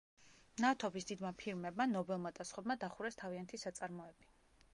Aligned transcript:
ნავთობის 0.63 1.05
დიდმა 1.11 1.31
ფირმებმა, 1.43 1.87
ნობელმა 1.91 2.33
და 2.41 2.47
სხვებმა, 2.53 2.77
დახურეს 2.85 3.21
თავიანთი 3.23 3.63
საწარმოები. 3.67 4.33